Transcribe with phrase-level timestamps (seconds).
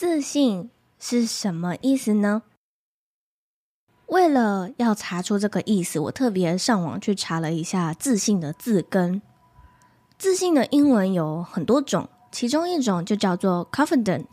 [0.00, 2.40] 自信是什么意思呢？
[4.06, 9.20] 为了要查出这个意思，我特别上网去查了一下自信的字根。
[10.16, 14.24] 自信的英文有很多种，其中一种就叫做 confident。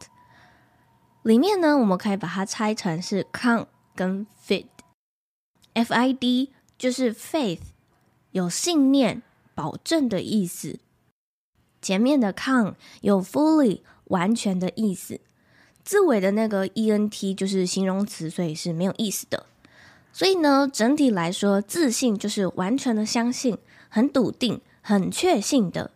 [1.23, 4.67] 里面呢，我们可以把它拆成是 con 跟 fid。
[5.73, 7.59] F-I-D 就是 faith，
[8.31, 9.21] 有信念、
[9.53, 10.79] 保证的意思。
[11.81, 15.19] 前面的 con 有 fully 完全的意思。
[15.87, 19.45] 字尾的那个 ent 就是形容词，所以是没有意思的。
[20.11, 23.57] 所以呢，整体来说，自信就是完全的相信，
[23.87, 25.91] 很笃定，很确信的。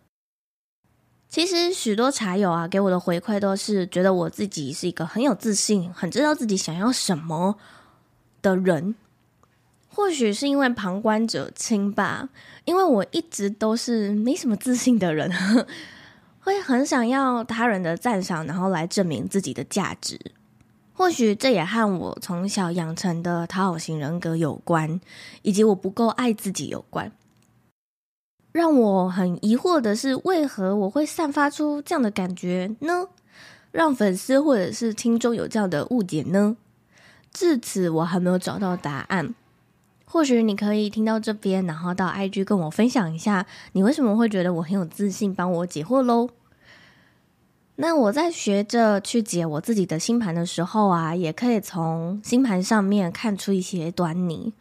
[1.28, 7.58] 其实许多茶友啊，给我的回馈都是觉得我自己是一个很有自信、很知道自己想要什么
[8.42, 8.96] 的人。
[9.90, 12.30] 或许是因为旁观者清吧，
[12.64, 15.30] 因为我一直都是没什么自信的人。
[16.44, 20.20] 会很想要他人的赞赏，然后来证明自己的价值。
[20.94, 25.00] 或许这也和我从小养成的讨好型人格有关，
[25.42, 27.12] 以及我不够爱自己有关。
[28.52, 33.08] 让我很疑惑的是，为何我会散发出这样的感觉呢？
[33.72, 36.58] 让粉丝或者是听众有这样的误解呢？
[37.32, 39.34] 至此，我还没有找到答案。
[40.12, 46.28] 或许你可以听到这边，然后到 IG 跟我分享一下，你为什么会觉得我很有自信，帮我解惑喽。
[47.78, 54.52] 那我在学着去解我自己的星盘的时候啊，也可以从星盘上面看出一些端倪。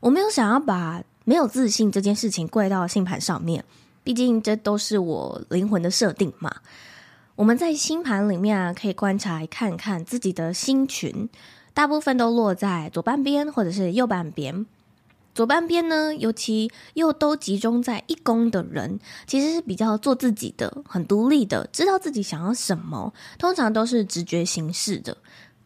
[0.00, 3.62] 我没有想要把没有自信这件事情归到星盘上面，
[4.02, 6.50] 毕竟这都是我灵魂的设定嘛。
[7.36, 11.28] 我们在星盘里面啊，可以观察看看自己的星群，
[11.74, 14.64] 大部分都落在左半边或者是右半边。
[15.34, 25.16] 左半边呢，尤其又都集中在一宫的人，其实是比较做自己的，很独立的，知道自己想要什么，通常都是直觉行事的，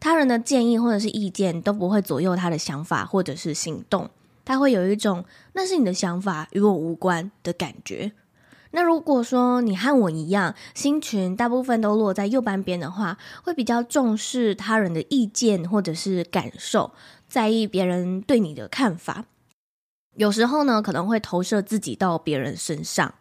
[0.00, 4.08] 他人的建议或者是意见都不会左右他的想法或者是行动，
[4.46, 8.12] 他会有一种那是你的想法，与我无关的感觉。
[8.70, 16.92] 那如果说你和我一样，星群大部分都落在右半边的话，会比较重视他人的意见或者是感受，
[17.28, 19.26] 在意别人对你的看法。
[20.18, 23.14] 有时候呢，可能会投射自己到别人身上，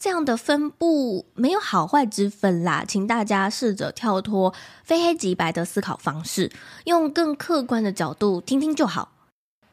[0.00, 2.84] 这样的分布没有好坏之分啦。
[2.86, 4.52] 请大家试着跳脱
[4.82, 6.50] 非黑即白的思考方式，
[6.86, 9.12] 用更客观的角度听听就好。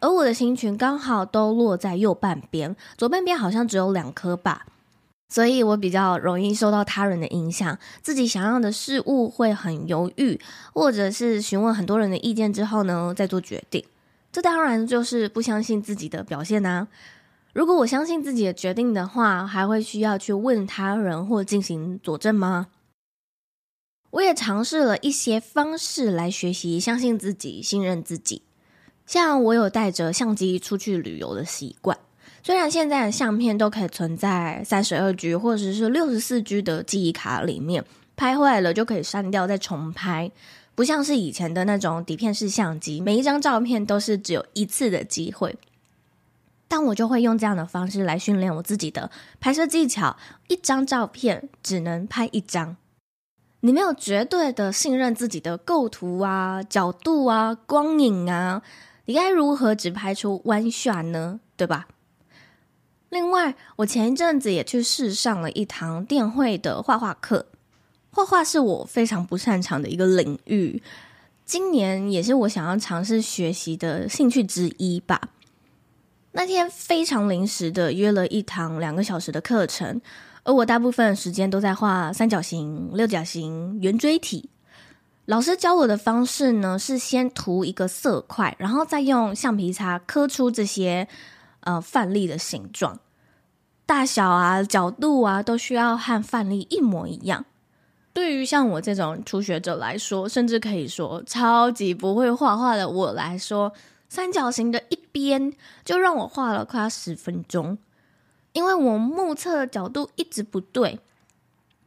[0.01, 4.67] 而我的星群刚好都落在右半边，左半边好像只有两颗吧，
[5.29, 10.39] 所以我比较容易受到他人的影响，自己想要的事物会很犹豫，
[10.73, 13.83] 或者是询问很多人的意见之后呢，再做决定。
[14.31, 16.87] 这当然就是不相信自己的表现呐。
[17.53, 22.67] 如果我相信自己的决定的话，还会需要去问他人或进行佐证吗？
[24.11, 28.41] 我也尝试了一些方式来学习相信自己、信任自己。
[29.05, 31.97] 像我有带着相机出去旅游的习惯，
[32.41, 37.83] 虽然现在的相片都可以存在三十二 G 或者是六十四 G 的记忆卡里面，
[38.15, 40.31] 拍坏了就可以删掉再重拍。
[40.73, 45.57] 不像是以前的那种底片式相机，每一张照片都是只有一次的机会。
[46.67, 49.11] 但我就会用这样的方式来训练我自己的
[49.41, 50.15] 拍摄技巧，
[50.47, 52.77] 一张照片只能拍一张。
[53.59, 58.63] 你没有绝对的信任自己的构图啊、角度啊、光影啊，
[59.05, 61.41] 你该如何只拍出 one shot 呢？
[61.57, 61.87] 对吧？
[63.09, 67.47] 另外，我前一阵子也去试上了一堂电绘的画画课。
[68.11, 70.83] 画画是我非常不擅长的一个领域，
[71.45, 75.29] 今年也是我想要尝试学习的兴趣之一吧。
[76.33, 80.01] 那天非常临时的约了一堂两个小时的课程，
[80.43, 84.49] 而我大部分时间都在画三角形、六角形、圆锥体。
[85.25, 91.07] 老师教我的方式呢，是先涂一个色块，然后再用橡皮擦刻出这些
[91.61, 92.99] 呃范例的形状，
[93.85, 97.45] 大小啊、角度啊，都需要和范例一模一样。
[98.13, 103.71] 对于像我这种初学者来说，甚至可以说超级不会画画的我来说，
[104.09, 105.53] 三角形的一边
[105.85, 107.77] 就让我画了快十分钟，
[108.53, 110.99] 因为我目测的角度一直不对，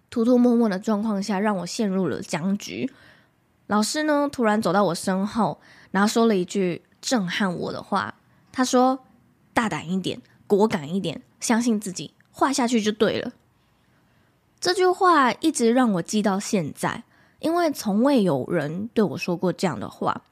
[0.09, 2.91] 涂涂抹抹的状况下，让我陷入了僵局。
[3.67, 5.61] 老师呢，突然走到我身后，
[5.91, 8.15] 然后说了一句震撼我的话。
[8.51, 9.01] 他说
[9.53, 13.33] ：“大胆一点，果敢一点，相信自己，画下去就对了。”
[14.65, 17.05] 这句话一直让我记到现在，
[17.41, 20.23] 因为从未有人对我说过这样的话。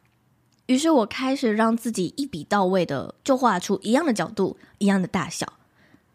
[0.65, 5.53] 于是我开始让自己一笔到位的就画出一样的角度、一样的大小，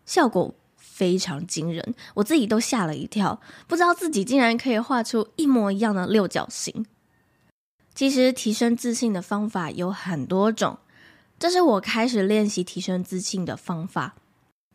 [0.07, 6.87] 效果非常惊人，我自己都吓了一跳，不知道自己竟然可以画出一模一样的六角形。
[7.93, 10.79] 其实提升自信的方法有很多种，
[11.37, 14.15] 这是我开始练习提升自信的方法。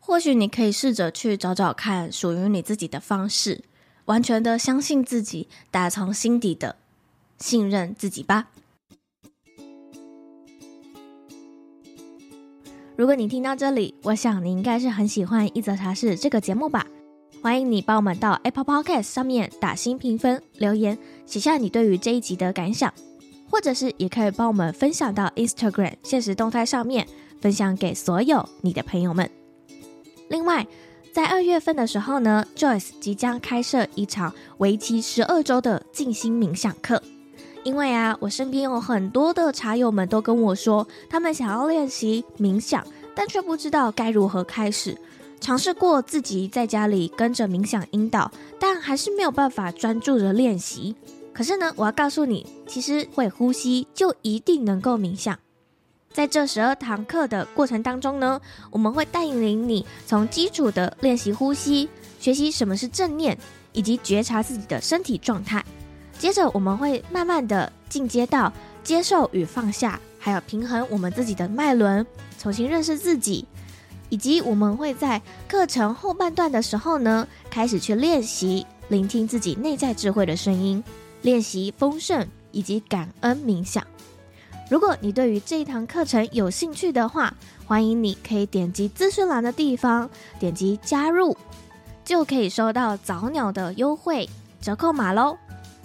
[0.05, 3.63] 或许你可以试着去找找看属于你自己的方式，
[4.05, 6.75] 完全的相信自己，打从心底的
[7.37, 8.49] 信任自己吧。
[12.97, 16.85] 如果你听到这里，我想你应该是很喜欢一则茶室这个节目吧。
[17.41, 22.93] 欢迎你帮我们到 Apple Podcast 上面打新评分、留言，写下你对于这一集的感想。
[23.49, 27.07] 或者是也可以帮我们分享到 Instagram 现实动态上面，
[27.39, 29.29] 分享给所有你的朋友们。
[30.33, 30.65] 另外，
[31.11, 36.99] 在二月份的时候呢，Joyce 即将开设一场为期十二周的静心冥想课。
[37.63, 42.83] 因为啊，我身边有很多的茶友们都跟我说，他们想要练习冥想，
[43.13, 44.97] 但却不知道该如何开始。
[45.39, 50.95] 尝试过自己在家里跟着冥想引导，但还是没有办法专注的练习。
[51.31, 55.37] 可是呢，我要告诉你，其实会呼吸就一定能够冥想。
[56.13, 58.39] 在这十二堂课的过程当中呢，
[58.69, 61.89] 我们会带领你从基础的练习呼吸，
[62.19, 63.35] 学习什么是正念，
[63.71, 65.65] 以及觉察自己的身体状态。
[66.19, 72.05] 接着，我们会慢慢的进阶到接受与放下，还有平衡我们自己的脉轮，
[72.37, 73.45] 重新认识自己，
[74.09, 80.83] 以及我们会在课程后半段的时候呢，开始去练习聆听自己内在智慧的声音。
[81.23, 83.81] 练习丰盛以及感恩冥想。
[84.73, 87.31] 如果你对于这一堂课程有兴趣的话，
[87.67, 90.09] 欢迎你可以点击资讯栏的地方，
[90.39, 91.37] 点击加入，
[92.03, 94.27] 就可以收到早鸟的优惠
[94.59, 95.37] 折扣码喽。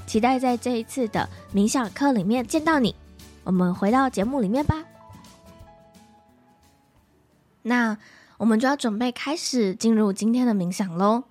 [0.07, 2.97] 期待在这一次的冥想课里面见到你。
[3.45, 4.83] 我们回到节目里面吧。
[7.61, 7.99] 那
[8.39, 11.25] 我们就要准备开始进入今天的冥想喽。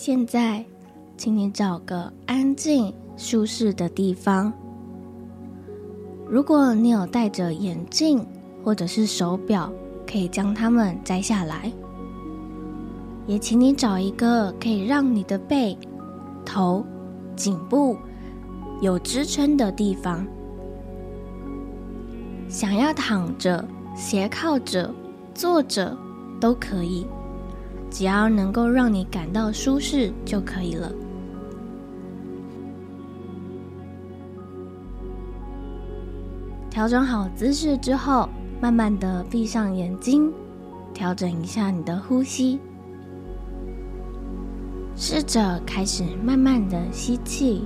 [0.00, 0.64] 现在，
[1.16, 4.52] 请你找个安静、舒适的地方。
[6.24, 8.24] 如果你有戴着眼镜
[8.62, 9.72] 或者是手表，
[10.06, 11.72] 可以将它们摘下来。
[13.26, 15.76] 也请你找一个可以让你的背、
[16.46, 16.86] 头、
[17.34, 17.96] 颈部
[18.80, 20.24] 有支撑的地方。
[22.48, 23.66] 想要躺着、
[23.96, 24.94] 斜靠着、
[25.34, 25.98] 坐着
[26.38, 27.04] 都可以。
[27.90, 30.92] 只要能够让你感到舒适就可以了。
[36.70, 38.28] 调整好姿势之后，
[38.60, 40.32] 慢慢的闭上眼睛，
[40.94, 42.60] 调整一下你的呼吸，
[44.94, 47.64] 试着开始慢慢的吸气，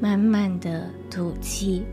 [0.00, 1.84] 慢慢的吐气。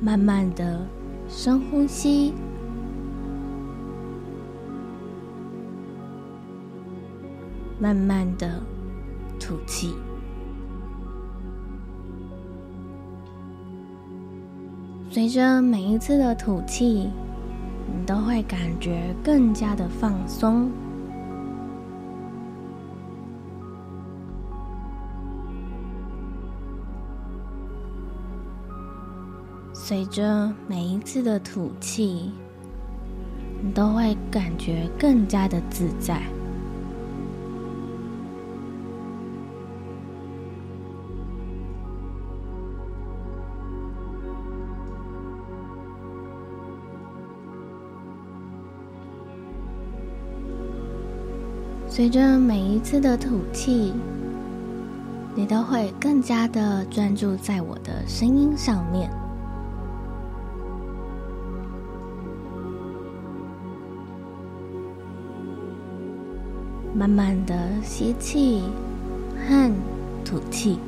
[0.00, 0.86] 慢慢的
[1.28, 2.32] 深呼吸，
[7.80, 8.62] 慢慢的
[9.40, 9.94] 吐气。
[15.10, 17.10] 随着每一次的吐气，
[17.86, 20.70] 你都会感觉更加的放松。
[29.88, 32.30] 随着每一次的吐气，
[33.62, 36.20] 你都会感觉更加的自在。
[51.88, 53.94] 随着每一次的吐气，
[55.34, 59.10] 你都会更加的专注在我的声音上面。
[66.98, 68.60] 慢慢的吸气
[69.46, 69.72] 和
[70.24, 70.80] 吐气。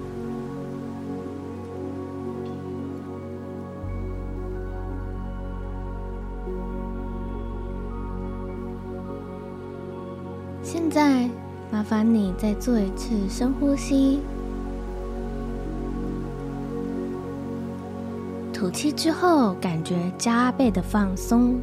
[10.64, 11.31] 现在，
[11.71, 14.19] 麻烦你再做一次深呼吸，
[18.52, 21.61] 吐气之后，感觉加倍的放松。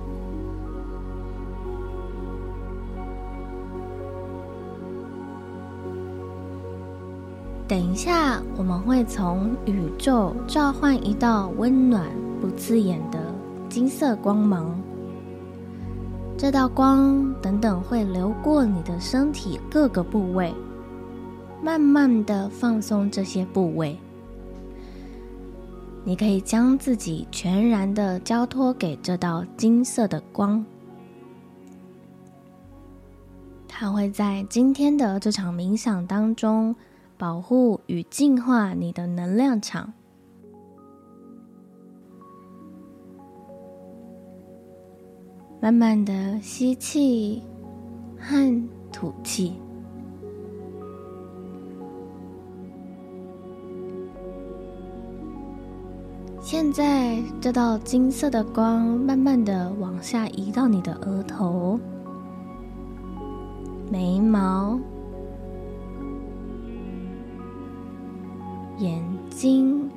[7.68, 12.10] 等一下，我们会从宇宙召唤一道温暖
[12.40, 13.20] 不刺眼的
[13.68, 14.74] 金色光芒。
[16.38, 20.56] 这道光等等会流过你的身体各个部位，
[21.62, 24.00] 慢慢的放松这些部位。
[26.06, 30.66] 你可以将自己全然的交托给这道金色的光，
[33.68, 36.74] 它会在今天的这场冥想当中。
[37.18, 39.94] 保护与净化你的能量场。
[45.60, 47.42] 慢慢的吸气
[48.20, 49.56] 和吐气。
[56.40, 61.78] 现在，这道金色的光慢慢的往下移到你的额头、
[63.92, 64.80] 眉毛。
[68.78, 69.90] 眼睛、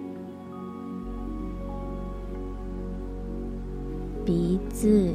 [4.24, 5.12] 鼻子、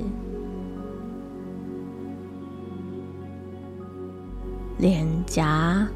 [4.78, 5.88] 脸颊、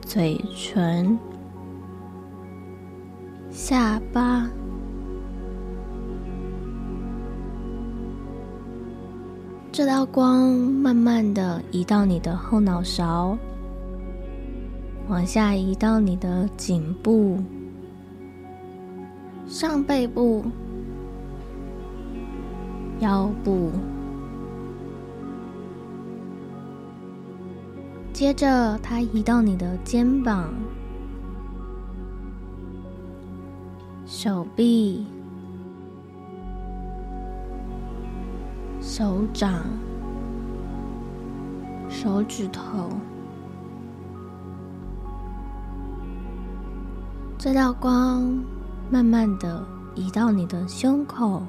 [0.00, 1.18] 嘴唇、
[3.50, 4.48] 下巴，
[9.70, 13.36] 这道光慢慢的移到你的后脑勺。
[15.08, 17.38] 往下移到你的颈部、
[19.46, 20.44] 上背部、
[22.98, 23.70] 腰部，
[28.12, 30.52] 接着它移到你的肩膀、
[34.06, 35.06] 手臂、
[38.80, 39.62] 手掌、
[41.88, 42.90] 手指头。
[47.46, 48.44] 这道光
[48.90, 51.40] 慢慢的移到你的胸口、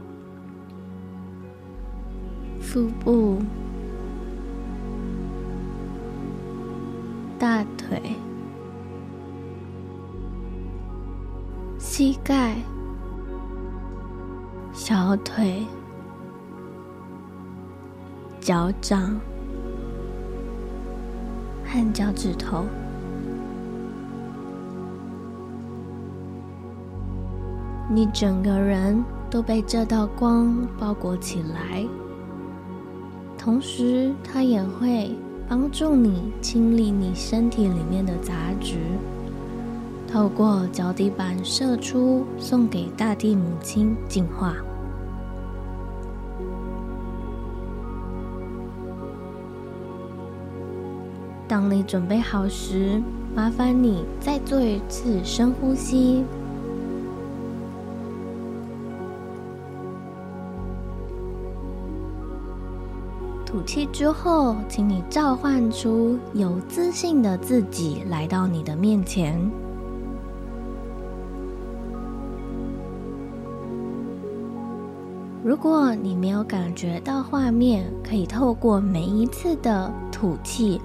[2.61, 3.41] 腹部、
[7.39, 7.99] 大腿、
[11.79, 12.55] 膝盖、
[14.71, 15.65] 小腿、
[18.39, 19.19] 脚掌
[21.65, 22.67] 和脚趾头。
[27.89, 31.85] 你整个人都被这道光包裹起来，
[33.37, 35.15] 同时它也会
[35.47, 38.75] 帮助你清理你身体里面的杂质，
[40.05, 44.53] 透过脚底板射出，送给大地母亲净化。
[51.47, 53.01] 当你准备好时，
[53.33, 56.25] 麻烦你再做一次深呼吸。
[63.67, 69.37] 气之后，请你召唤出有自信的自己来到你的面前。
[75.43, 80.81] 如果你没有感觉到画面，可以透过每一次的吐气，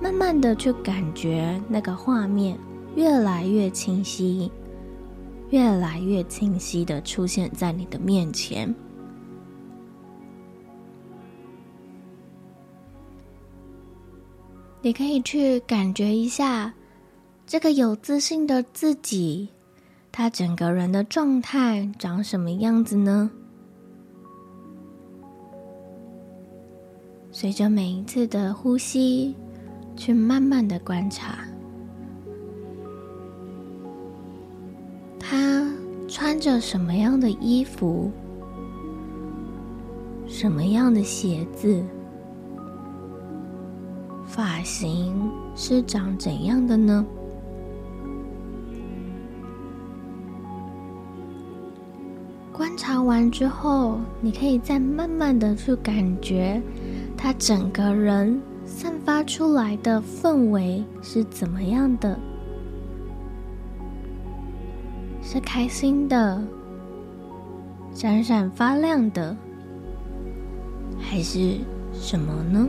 [0.00, 2.58] 慢慢的去感觉那个画面
[2.96, 4.50] 越来越清晰，
[5.50, 8.72] 越来越清晰的出现在你的面前。
[14.84, 16.70] 你可以去感觉一下
[17.46, 19.48] 这个有自信的自己，
[20.12, 23.30] 他整个人的状态长什么样子呢？
[27.32, 29.34] 随着每一次的呼吸，
[29.96, 31.38] 去慢慢的观察，
[35.18, 35.66] 他
[36.06, 38.10] 穿着什么样的衣服，
[40.26, 41.82] 什么样的鞋子。
[44.64, 47.04] 发型是长怎样的呢？
[52.50, 56.62] 观察完之后，你可以再慢慢的去感觉
[57.14, 62.18] 他整个人散发出来的氛围是怎么样的？
[65.20, 66.42] 是开心的、
[67.92, 69.36] 闪闪发亮的，
[70.98, 71.58] 还是
[71.92, 72.66] 什么呢？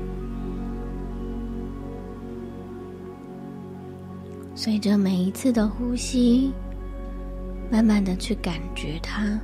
[4.65, 6.51] 随着每一次的呼吸，
[7.69, 9.39] 慢慢的去感觉它。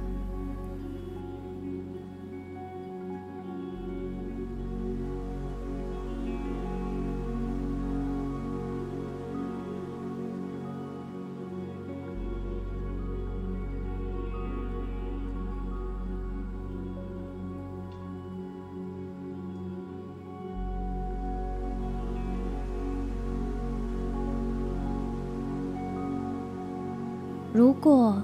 [27.53, 28.15] 如果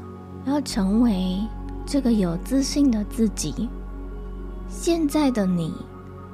[0.45, 1.37] 要成为
[1.85, 3.67] 这个有自信的自己，
[4.69, 5.73] 现在的你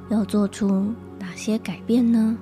[0.10, 2.38] 要做出哪些改变呢？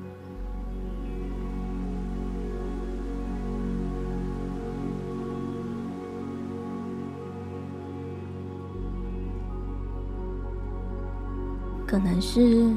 [11.87, 12.73] 可能是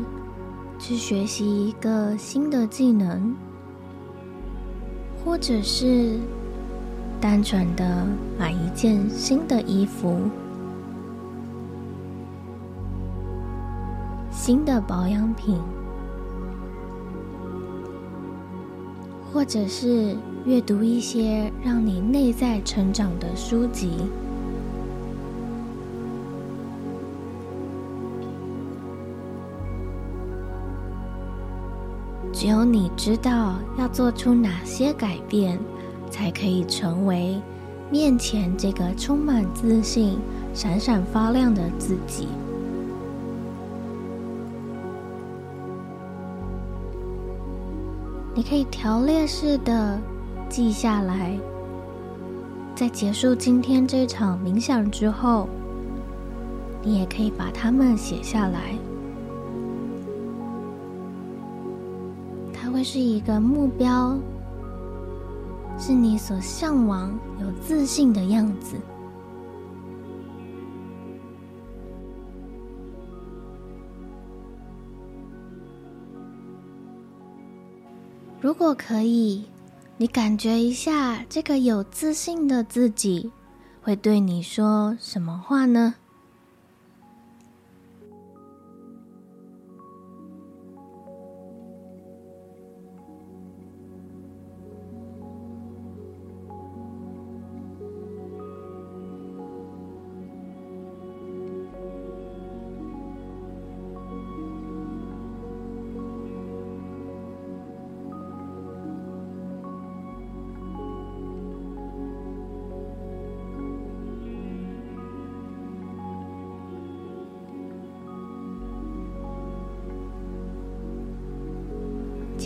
[0.78, 3.34] 去学习一个新的技能，
[5.24, 6.20] 或者是。
[7.20, 8.06] 单纯的
[8.38, 10.20] 买一件新的衣服，
[14.30, 15.58] 新的保养品，
[19.32, 23.92] 或者是阅读一些让你内在成长的书籍。
[32.32, 35.58] 只有你知道要做出哪些改变。
[36.14, 37.42] 才可以成为
[37.90, 40.16] 面前这个充满自信、
[40.54, 42.28] 闪闪发亮的自己。
[48.32, 49.98] 你可以条列式的
[50.48, 51.36] 记下来，
[52.76, 55.48] 在结束今天这场冥想之后，
[56.80, 58.78] 你也可以把它们写下来。
[62.52, 64.16] 它会是一个目标。
[65.78, 68.76] 是你所向往、有自信的样子。
[78.40, 79.44] 如果可以，
[79.96, 83.30] 你感觉一下，这个有自信的自己
[83.82, 85.94] 会对你说什么话呢？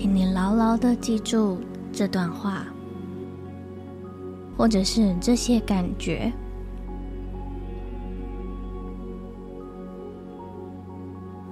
[0.00, 1.58] 请你牢牢的记住
[1.92, 2.64] 这段话，
[4.56, 6.32] 或者是这些感觉。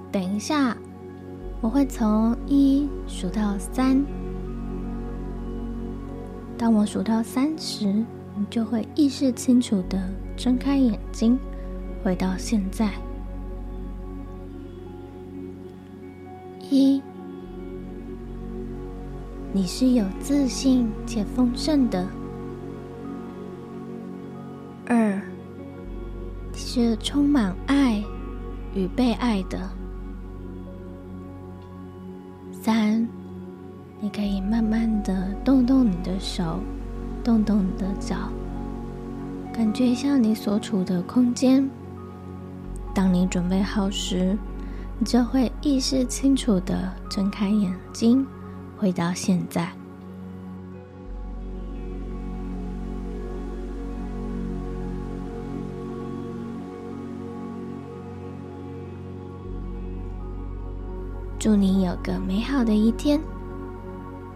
[0.09, 0.77] 等一下，
[1.59, 4.01] 我会从一数到三。
[6.57, 7.85] 当我数到三时，
[8.33, 10.01] 你就会意识清楚的
[10.37, 11.37] 睁开眼睛，
[12.01, 12.89] 回到现在。
[16.69, 17.01] 一。
[19.57, 22.07] 你是有自信且丰盛的。
[24.85, 25.19] 二，
[26.53, 28.03] 是充满爱
[28.75, 29.57] 与被爱的。
[32.51, 33.07] 三，
[33.99, 36.59] 你可以慢慢的动动你的手，
[37.23, 38.15] 动动你的脚，
[39.51, 41.67] 感觉一下你所处的空间。
[42.93, 44.37] 当你准备好时，
[44.99, 48.23] 你就会意识清楚的睁开眼睛。
[48.77, 49.67] 回到现在，
[61.39, 63.19] 祝你有个美好的一天。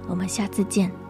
[0.08, 1.01] 我们下次见。